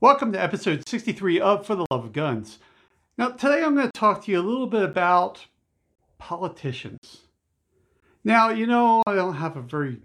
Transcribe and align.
Welcome 0.00 0.30
to 0.34 0.40
episode 0.40 0.88
63 0.88 1.40
of 1.40 1.66
For 1.66 1.74
the 1.74 1.84
Love 1.90 2.04
of 2.04 2.12
Guns. 2.12 2.60
Now, 3.16 3.30
today 3.30 3.64
I'm 3.64 3.74
going 3.74 3.90
to 3.90 3.98
talk 3.98 4.24
to 4.24 4.30
you 4.30 4.38
a 4.38 4.40
little 4.40 4.68
bit 4.68 4.84
about 4.84 5.44
politicians. 6.18 7.22
Now, 8.22 8.50
you 8.50 8.64
know, 8.64 9.02
I 9.08 9.16
don't 9.16 9.34
have 9.34 9.56
a 9.56 9.60
very 9.60 10.02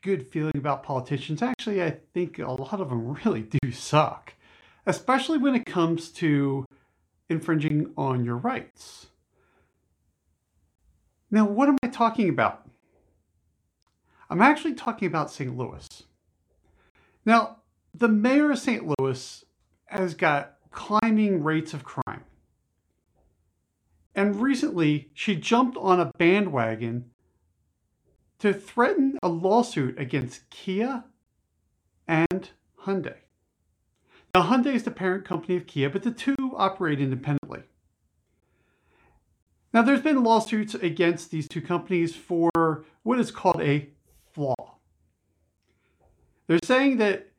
good 0.00 0.28
feeling 0.28 0.56
about 0.56 0.84
politicians. 0.84 1.42
Actually, 1.42 1.82
I 1.82 1.96
think 2.14 2.38
a 2.38 2.52
lot 2.52 2.78
of 2.78 2.90
them 2.90 3.18
really 3.24 3.42
do 3.42 3.72
suck, 3.72 4.34
especially 4.86 5.38
when 5.38 5.56
it 5.56 5.66
comes 5.66 6.10
to 6.12 6.64
infringing 7.28 7.90
on 7.96 8.24
your 8.24 8.36
rights. 8.36 9.08
Now, 11.32 11.46
what 11.46 11.68
am 11.68 11.78
I 11.82 11.88
talking 11.88 12.28
about? 12.28 12.64
I'm 14.30 14.40
actually 14.40 14.74
talking 14.74 15.08
about 15.08 15.32
St. 15.32 15.56
Louis. 15.56 15.88
Now, 17.26 17.56
the 17.94 18.08
mayor 18.08 18.50
of 18.50 18.58
St. 18.58 18.92
Louis 18.98 19.44
has 19.86 20.14
got 20.14 20.54
climbing 20.70 21.42
rates 21.42 21.74
of 21.74 21.84
crime. 21.84 22.24
And 24.14 24.40
recently, 24.40 25.10
she 25.14 25.36
jumped 25.36 25.76
on 25.76 26.00
a 26.00 26.10
bandwagon 26.18 27.10
to 28.38 28.52
threaten 28.52 29.18
a 29.22 29.28
lawsuit 29.28 29.98
against 29.98 30.48
Kia 30.50 31.04
and 32.08 32.50
Hyundai. 32.84 33.16
Now, 34.34 34.42
Hyundai 34.42 34.74
is 34.74 34.84
the 34.84 34.90
parent 34.90 35.24
company 35.24 35.56
of 35.56 35.66
Kia, 35.66 35.90
but 35.90 36.02
the 36.02 36.10
two 36.10 36.52
operate 36.56 37.00
independently. 37.00 37.62
Now, 39.72 39.82
there's 39.82 40.02
been 40.02 40.22
lawsuits 40.22 40.74
against 40.74 41.30
these 41.30 41.48
two 41.48 41.62
companies 41.62 42.14
for 42.14 42.84
what 43.02 43.18
is 43.18 43.30
called 43.30 43.62
a 43.62 43.88
flaw. 44.32 44.76
They're 46.46 46.58
saying 46.62 46.98
that 46.98 47.31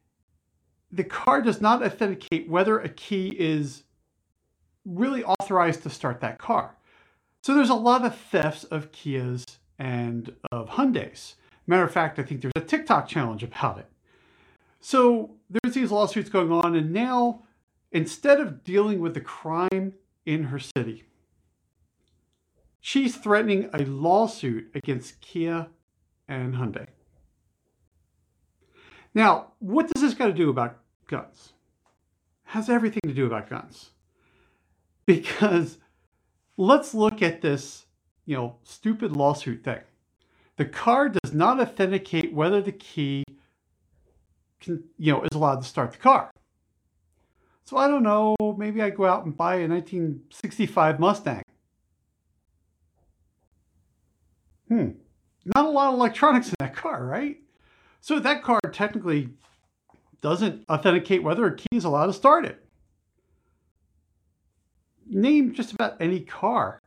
the 0.94 1.04
car 1.04 1.42
does 1.42 1.60
not 1.60 1.84
authenticate 1.84 2.48
whether 2.48 2.80
a 2.80 2.88
key 2.88 3.30
is 3.30 3.84
really 4.86 5.24
authorized 5.24 5.82
to 5.84 5.90
start 5.90 6.22
that 6.22 6.38
car. 6.38 6.76
So 7.42 7.56
there's 7.56 7.72
a 7.72 7.76
lot 7.76 8.06
of 8.06 8.16
thefts 8.16 8.64
of 8.66 8.92
Kias 8.92 9.44
and 9.80 10.34
of 10.52 10.70
Hyundais. 10.70 11.34
Matter 11.66 11.84
of 11.84 11.92
fact, 11.92 12.20
I 12.20 12.24
think 12.24 12.42
there's 12.42 12.54
a 12.56 12.62
TikTok 12.62 13.08
challenge 13.08 13.42
about 13.42 13.80
it. 13.80 13.88
So 14.82 15.32
there's 15.50 15.74
these 15.74 15.92
lawsuits 15.92 16.30
going 16.30 16.52
on, 16.52 16.76
and 16.76 16.94
now 16.94 17.44
instead 17.92 18.40
of 18.40 18.64
dealing 18.64 19.00
with 19.00 19.16
the 19.16 19.22
crime 19.22 19.94
in 20.26 20.46
her 20.46 20.60
city, 20.60 21.06
she's 22.80 23.16
threatening 23.16 23.70
a 23.74 23.86
lawsuit 23.86 24.70
against 24.76 25.22
Kia 25.22 25.70
and 26.28 26.56
Hyundai. 26.56 26.88
Now, 29.16 29.54
what 29.60 29.90
does 29.92 30.02
this 30.02 30.14
got 30.14 30.28
to 30.28 30.34
do 30.34 30.50
about 30.50 30.83
guns. 31.08 31.54
Has 32.46 32.70
everything 32.70 33.02
to 33.06 33.14
do 33.14 33.26
about 33.26 33.50
guns. 33.50 33.92
Because 35.06 35.78
let's 36.58 36.94
look 36.94 37.22
at 37.22 37.42
this, 37.42 37.86
you 38.26 38.36
know, 38.36 38.58
stupid 38.64 39.16
lawsuit 39.16 39.64
thing. 39.64 39.82
The 40.58 40.66
car 40.66 41.10
does 41.10 41.34
not 41.34 41.60
authenticate 41.60 42.34
whether 42.34 42.62
the 42.62 42.72
key 42.72 43.24
can, 44.62 44.84
you 44.98 45.12
know, 45.12 45.24
is 45.24 45.36
allowed 45.36 45.62
to 45.62 45.68
start 45.68 45.92
the 45.92 45.98
car. 45.98 46.32
So 47.66 47.78
I 47.78 47.88
don't 47.88 48.04
know, 48.04 48.36
maybe 48.58 48.82
I 48.82 48.90
go 48.90 49.06
out 49.06 49.26
and 49.26 49.36
buy 49.36 49.56
a 49.56 49.68
1965 49.68 51.00
Mustang. 51.00 51.44
Hmm. 54.68 54.90
Not 55.56 55.66
a 55.66 55.70
lot 55.70 55.90
of 55.90 55.96
electronics 55.96 56.50
in 56.50 56.56
that 56.60 56.76
car, 56.76 57.06
right? 57.06 57.38
So 58.02 58.20
that 58.20 58.44
car 58.44 58.60
technically 58.72 59.30
doesn't 60.24 60.64
authenticate 60.70 61.22
whether 61.22 61.46
a 61.46 61.56
key 61.56 61.68
is 61.74 61.84
allowed 61.84 62.08
to 62.08 62.14
start 62.14 62.46
it. 62.46 62.66
Name 65.06 65.54
just 65.54 65.74
about 65.74 66.02
any 66.02 66.22
car. 66.22 66.80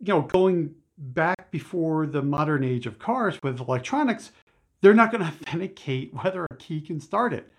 You 0.00 0.12
know, 0.12 0.22
going 0.22 0.74
back 0.98 1.52
before 1.52 2.06
the 2.06 2.20
modern 2.20 2.64
age 2.64 2.86
of 2.86 2.98
cars 2.98 3.38
with 3.42 3.60
electronics, 3.60 4.32
they're 4.80 4.92
not 4.92 5.12
going 5.12 5.22
to 5.24 5.28
authenticate 5.28 6.12
whether 6.12 6.44
a 6.50 6.56
key 6.56 6.80
can 6.80 7.00
start 7.00 7.32
it. 7.32 7.50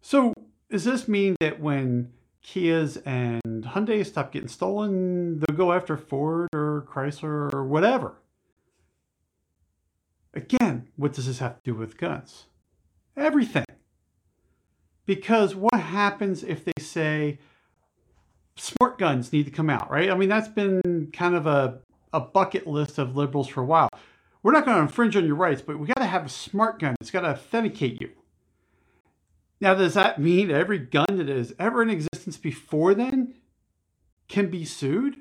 So, 0.00 0.32
does 0.70 0.84
this 0.84 1.06
mean 1.06 1.36
that 1.40 1.60
when 1.60 2.12
Kias 2.42 3.00
and 3.04 3.64
Hyundai 3.64 4.04
stop 4.06 4.32
getting 4.32 4.48
stolen, 4.48 5.38
they'll 5.38 5.56
go 5.56 5.72
after 5.72 5.96
Ford 5.96 6.48
or 6.54 6.86
Chrysler 6.90 7.52
or 7.52 7.64
whatever? 7.64 8.14
Again, 10.32 10.88
what 10.96 11.12
does 11.12 11.26
this 11.26 11.40
have 11.40 11.56
to 11.56 11.72
do 11.72 11.74
with 11.74 11.98
guns? 11.98 12.46
Everything. 13.16 13.64
Because 15.06 15.54
what 15.54 15.80
happens 15.80 16.42
if 16.42 16.64
they 16.64 16.72
say 16.80 17.38
smart 18.56 18.98
guns 18.98 19.32
need 19.32 19.44
to 19.44 19.50
come 19.50 19.70
out, 19.70 19.90
right? 19.90 20.10
I 20.10 20.16
mean, 20.16 20.28
that's 20.28 20.48
been 20.48 21.10
kind 21.12 21.34
of 21.34 21.46
a, 21.46 21.78
a 22.12 22.20
bucket 22.20 22.66
list 22.66 22.98
of 22.98 23.16
liberals 23.16 23.48
for 23.48 23.60
a 23.60 23.64
while. 23.64 23.88
We're 24.42 24.52
not 24.52 24.64
going 24.64 24.76
to 24.76 24.82
infringe 24.82 25.16
on 25.16 25.26
your 25.26 25.36
rights, 25.36 25.62
but 25.62 25.78
we 25.78 25.86
got 25.86 25.98
to 25.98 26.06
have 26.06 26.26
a 26.26 26.28
smart 26.28 26.78
gun. 26.80 26.96
It's 27.00 27.10
got 27.10 27.20
to 27.22 27.30
authenticate 27.30 28.00
you. 28.00 28.10
Now, 29.60 29.74
does 29.74 29.94
that 29.94 30.20
mean 30.20 30.50
every 30.50 30.78
gun 30.78 31.16
that 31.16 31.28
is 31.28 31.54
ever 31.58 31.82
in 31.82 31.90
existence 31.90 32.36
before 32.36 32.94
then 32.94 33.34
can 34.28 34.50
be 34.50 34.64
sued? 34.64 35.16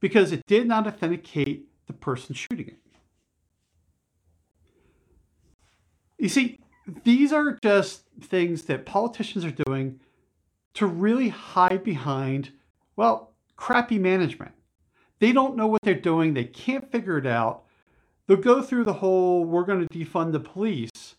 Because 0.00 0.32
it 0.32 0.46
did 0.46 0.66
not 0.66 0.86
authenticate 0.86 1.68
the 1.86 1.92
person 1.92 2.34
shooting 2.34 2.68
it. 2.68 2.78
You 6.18 6.28
see, 6.28 6.57
these 7.04 7.32
are 7.32 7.58
just 7.62 8.04
things 8.20 8.62
that 8.62 8.86
politicians 8.86 9.44
are 9.44 9.54
doing 9.66 10.00
to 10.74 10.86
really 10.86 11.28
hide 11.28 11.84
behind, 11.84 12.52
well, 12.96 13.32
crappy 13.56 13.98
management. 13.98 14.52
They 15.18 15.32
don't 15.32 15.56
know 15.56 15.66
what 15.66 15.82
they're 15.82 15.94
doing, 15.94 16.34
they 16.34 16.44
can't 16.44 16.90
figure 16.90 17.18
it 17.18 17.26
out. 17.26 17.64
They'll 18.26 18.36
go 18.36 18.62
through 18.62 18.84
the 18.84 18.94
whole 18.94 19.44
we're 19.44 19.64
going 19.64 19.86
to 19.86 19.98
defund 19.98 20.32
the 20.32 20.40
police, 20.40 21.16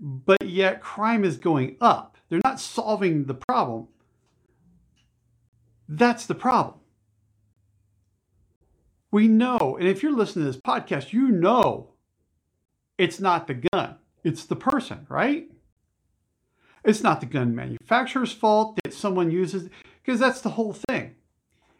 but 0.00 0.46
yet 0.46 0.80
crime 0.80 1.24
is 1.24 1.36
going 1.36 1.76
up. 1.80 2.16
They're 2.28 2.40
not 2.44 2.60
solving 2.60 3.24
the 3.24 3.34
problem. 3.34 3.88
That's 5.88 6.26
the 6.26 6.34
problem. 6.34 6.76
We 9.12 9.26
know, 9.26 9.76
and 9.78 9.88
if 9.88 10.02
you're 10.02 10.12
listening 10.12 10.44
to 10.44 10.52
this 10.52 10.60
podcast, 10.60 11.12
you 11.12 11.28
know 11.28 11.90
it's 12.96 13.18
not 13.18 13.46
the 13.46 13.54
gun 13.72 13.96
it's 14.24 14.44
the 14.44 14.56
person, 14.56 15.06
right? 15.08 15.50
It's 16.84 17.02
not 17.02 17.20
the 17.20 17.26
gun 17.26 17.54
manufacturer's 17.54 18.32
fault 18.32 18.78
that 18.82 18.94
someone 18.94 19.30
uses, 19.30 19.68
because 20.02 20.20
that's 20.20 20.40
the 20.40 20.50
whole 20.50 20.72
thing. 20.88 21.14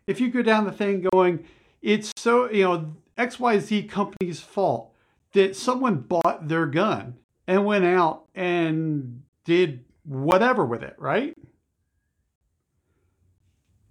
If 0.06 0.20
you 0.20 0.30
go 0.30 0.42
down 0.42 0.64
the 0.64 0.72
thing 0.72 1.06
going, 1.12 1.44
it's 1.82 2.12
so, 2.16 2.50
you 2.50 2.64
know, 2.64 2.94
XYZ 3.16 3.88
company's 3.88 4.40
fault 4.40 4.92
that 5.32 5.56
someone 5.56 6.00
bought 6.00 6.48
their 6.48 6.66
gun 6.66 7.16
and 7.46 7.64
went 7.64 7.84
out 7.84 8.24
and 8.34 9.22
did 9.44 9.84
whatever 10.04 10.64
with 10.64 10.82
it, 10.82 10.94
right? 10.98 11.34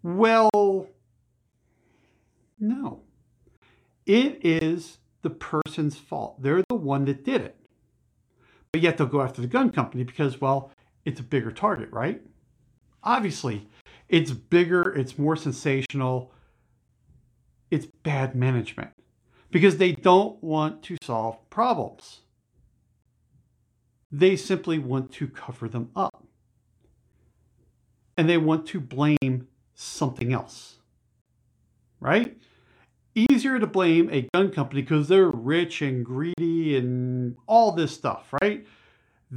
Well, 0.03 0.89
no. 2.59 3.01
It 4.05 4.45
is 4.45 4.97
the 5.21 5.29
person's 5.29 5.97
fault. 5.97 6.41
They're 6.41 6.63
the 6.67 6.75
one 6.75 7.05
that 7.05 7.23
did 7.23 7.41
it. 7.41 7.58
But 8.71 8.81
yet 8.81 8.97
they'll 8.97 9.07
go 9.07 9.21
after 9.21 9.41
the 9.41 9.47
gun 9.47 9.71
company 9.71 10.03
because, 10.03 10.39
well, 10.39 10.71
it's 11.05 11.19
a 11.19 11.23
bigger 11.23 11.51
target, 11.51 11.89
right? 11.91 12.21
Obviously, 13.03 13.67
it's 14.07 14.31
bigger, 14.31 14.93
it's 14.93 15.17
more 15.17 15.35
sensational, 15.35 16.31
it's 17.71 17.87
bad 18.03 18.35
management 18.35 18.91
because 19.51 19.77
they 19.77 19.93
don't 19.93 20.41
want 20.43 20.83
to 20.83 20.97
solve 21.01 21.49
problems. 21.49 22.21
They 24.11 24.35
simply 24.35 24.79
want 24.79 25.11
to 25.13 25.27
cover 25.27 25.67
them 25.67 25.91
up. 25.95 26.23
And 28.17 28.29
they 28.29 28.37
want 28.37 28.65
to 28.67 28.79
blame 28.79 29.47
something 29.75 30.33
else. 30.33 30.77
Right? 31.99 32.37
Easier 33.15 33.59
to 33.59 33.67
blame 33.67 34.09
a 34.11 34.27
gun 34.33 34.51
company 34.51 34.81
because 34.81 35.07
they're 35.07 35.29
rich 35.29 35.81
and 35.81 36.05
greedy 36.05 36.77
and 36.77 37.35
all 37.47 37.71
this 37.71 37.93
stuff, 37.93 38.33
right? 38.41 38.65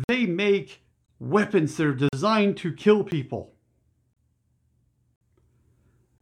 They 0.09 0.27
make 0.27 0.83
weapons 1.19 1.77
that 1.77 1.87
are 1.87 2.09
designed 2.13 2.57
to 2.59 2.73
kill 2.73 3.05
people. 3.05 3.55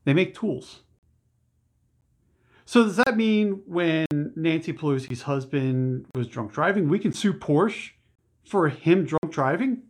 They 0.05 0.14
make 0.14 0.35
tools. 0.35 0.81
So 2.64 2.85
does 2.85 2.97
that 2.97 3.17
mean 3.17 3.62
when 3.67 4.06
Nancy 4.37 4.73
Pelosi's 4.73 5.23
husband 5.23 6.06
was 6.14 6.29
drunk 6.29 6.53
driving, 6.53 6.88
we 6.88 6.99
can 6.99 7.12
sue 7.12 7.32
Porsche 7.32 7.91
for 8.44 8.69
him 8.69 9.05
drunk 9.05 9.32
driving? 9.32 9.82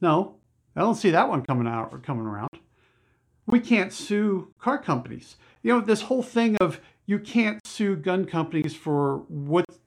No, 0.00 0.36
I 0.74 0.80
don't 0.80 0.94
see 0.94 1.10
that 1.10 1.28
one 1.28 1.44
coming 1.44 1.66
out 1.66 1.90
or 1.92 1.98
coming 1.98 2.24
around 2.24 2.48
we 3.48 3.58
can't 3.58 3.92
sue 3.92 4.52
car 4.58 4.78
companies. 4.78 5.36
You 5.62 5.72
know, 5.72 5.80
this 5.80 6.02
whole 6.02 6.22
thing 6.22 6.56
of 6.60 6.80
you 7.06 7.18
can't 7.18 7.66
sue 7.66 7.96
gun 7.96 8.26
companies 8.26 8.76
for 8.76 9.24
what's 9.28 9.78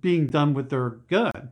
being 0.00 0.28
done 0.28 0.54
with 0.54 0.70
their 0.70 0.90
gun. 1.10 1.50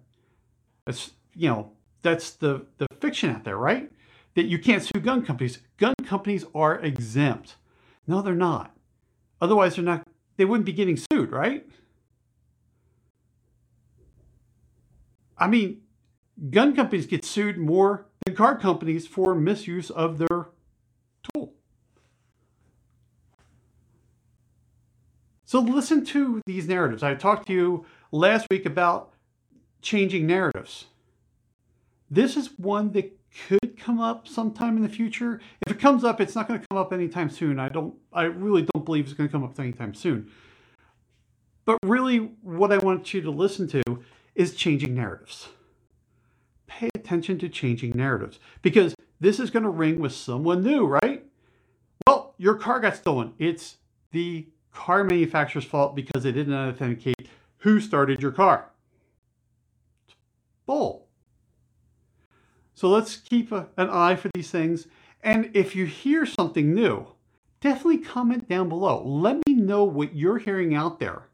It's, 0.87 1.11
you 1.35 1.49
know, 1.49 1.73
that's 2.03 2.31
the 2.31 2.65
the 2.79 2.87
fiction 3.01 3.31
out 3.31 3.45
there, 3.45 3.59
right? 3.59 3.91
That 4.35 4.47
you 4.47 4.59
can't 4.59 4.85
sue 4.85 5.01
gun 5.01 5.25
companies. 5.25 5.59
Gun 5.77 5.95
companies 6.05 6.45
are 6.55 6.79
exempt. 6.79 7.57
No, 8.07 8.23
they're 8.23 8.35
not. 8.35 8.75
Otherwise, 9.41 9.75
they're 9.75 9.85
not. 9.85 10.07
They 10.37 10.45
wouldn't 10.45 10.67
be 10.67 10.73
getting 10.73 10.97
sued, 10.97 11.33
right? 11.33 11.67
I 15.37 15.49
mean, 15.49 15.81
gun 16.51 16.75
companies 16.77 17.07
get 17.07 17.25
sued 17.25 17.59
more 17.59 18.07
than 18.25 18.37
car 18.37 18.57
companies 18.57 19.09
for 19.09 19.35
misuse 19.35 19.91
of 19.91 20.19
their 20.19 20.47
So 25.49 25.61
listen 25.61 26.05
to 26.05 26.43
these 26.45 26.69
narratives. 26.69 27.03
I 27.03 27.15
talked 27.15 27.47
to 27.47 27.55
you 27.55 27.87
last 28.13 28.47
week 28.51 28.67
about 28.67 29.15
changing 29.81 30.27
narratives. 30.27 30.89
This 32.11 32.37
is 32.37 32.51
one 32.59 32.93
that 32.93 33.19
could 33.49 33.79
come 33.79 33.99
up 33.99 34.29
sometime 34.29 34.77
in 34.77 34.83
the 34.83 34.91
future. 34.91 35.41
If 35.67 35.73
it 35.73 35.81
comes 35.81 36.05
up, 36.05 36.21
it's 36.21 36.35
not 36.35 36.49
going 36.49 36.61
to 36.61 36.67
come 36.69 36.77
up 36.77 36.93
anytime 36.93 37.31
soon. 37.31 37.59
I 37.59 37.71
don't 37.71 37.95
I 38.13 38.25
really 38.25 38.67
don't 38.75 38.85
believe 38.85 39.07
it's 39.07 39.15
going 39.15 39.27
to 39.27 39.33
come 39.33 39.43
up 39.43 39.59
anytime 39.59 39.95
soon. 39.95 40.31
But 41.65 41.79
really 41.83 42.19
what 42.43 42.71
I 42.71 42.77
want 42.77 43.15
you 43.15 43.23
to 43.23 43.31
listen 43.31 43.67
to 43.69 43.83
is 44.35 44.55
changing 44.55 44.95
narratives. 44.95 45.49
Pay 46.67 46.91
attention 46.95 47.39
to 47.39 47.49
changing 47.49 47.97
narratives 47.97 48.39
because 48.61 48.95
this 49.19 49.41
is 49.41 49.49
going 49.49 49.63
to 49.63 49.71
ring 49.71 49.99
with 49.99 50.13
someone 50.13 50.63
new, 50.63 50.85
right? 50.85 51.25
Well, 52.07 52.35
your 52.37 52.57
car 52.57 52.81
got 52.81 52.97
stolen. 52.97 53.33
It's 53.39 53.79
the 54.13 54.49
car 54.79 55.03
manufacturer's 55.03 55.65
fault 55.65 55.97
because 55.97 56.23
they 56.23 56.31
didn't 56.31 56.55
authenticate 56.55 57.29
who 57.59 57.81
started 57.81 58.23
your 58.23 58.31
car. 58.31 58.71
Bull. 60.67 61.09
So 62.75 62.89
let's 62.89 63.17
keep 63.17 63.51
a, 63.51 63.67
an 63.77 63.91
eye 63.91 64.15
for 64.15 64.31
these 64.35 64.53
things. 64.53 64.87
And 65.21 65.51
if 65.53 65.75
you 65.75 65.85
hear 65.85 66.25
something 66.25 66.73
new, 66.73 67.09
definitely 67.61 67.99
comment 67.99 68.49
down 68.49 68.69
below. 68.69 69.03
Let 69.05 69.43
me 69.49 69.55
know 69.55 69.83
what 69.83 70.15
you're 70.15 70.39
hearing 70.39 70.77
out 70.77 71.01
there, 71.01 71.25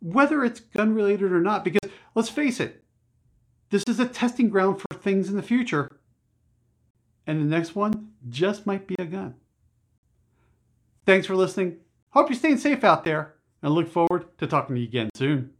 whether 0.00 0.44
it's 0.44 0.58
gun 0.58 0.94
related 0.96 1.30
or 1.30 1.40
not. 1.40 1.62
Because 1.62 1.88
let's 2.16 2.28
face 2.28 2.58
it, 2.58 2.82
this 3.70 3.84
is 3.86 4.00
a 4.00 4.08
testing 4.08 4.48
ground 4.48 4.80
for 4.80 4.98
things 4.98 5.28
in 5.28 5.36
the 5.36 5.42
future. 5.42 5.88
And 7.28 7.40
the 7.40 7.56
next 7.56 7.76
one 7.76 8.10
just 8.28 8.66
might 8.66 8.88
be 8.88 8.96
a 8.98 9.04
gun. 9.04 9.36
Thanks 11.06 11.28
for 11.28 11.36
listening. 11.36 11.78
Hope 12.12 12.28
you're 12.28 12.38
staying 12.38 12.58
safe 12.58 12.84
out 12.84 13.04
there 13.04 13.36
and 13.62 13.72
look 13.72 13.88
forward 13.88 14.26
to 14.36 14.46
talking 14.46 14.74
to 14.74 14.80
you 14.82 14.86
again 14.86 15.08
soon. 15.14 15.52